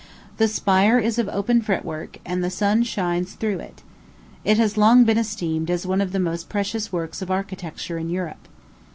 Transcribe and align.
The 0.37 0.47
spire 0.47 0.97
is 0.97 1.19
of 1.19 1.29
open 1.29 1.61
fretwork, 1.61 2.17
and 2.25 2.43
the 2.43 2.49
sun 2.49 2.81
shines 2.81 3.33
through 3.33 3.59
it. 3.59 3.83
It 4.43 4.57
has 4.57 4.75
long 4.75 5.03
been 5.03 5.19
esteemed 5.19 5.69
as 5.69 5.85
one 5.85 6.01
of 6.01 6.11
the 6.11 6.19
most 6.19 6.49
precious 6.49 6.91
works 6.91 7.21
of 7.21 7.29
architecture 7.29 7.99
in 7.99 8.09
Europe. 8.09 8.47